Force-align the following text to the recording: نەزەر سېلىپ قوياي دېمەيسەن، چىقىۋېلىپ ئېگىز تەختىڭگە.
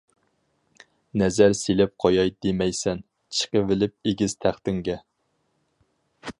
نەزەر 1.21 1.53
سېلىپ 1.59 1.93
قوياي 2.05 2.33
دېمەيسەن، 2.45 3.05
چىقىۋېلىپ 3.41 4.09
ئېگىز 4.13 4.37
تەختىڭگە. 4.47 4.97